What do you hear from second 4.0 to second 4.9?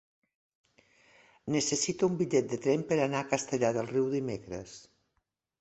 dimecres.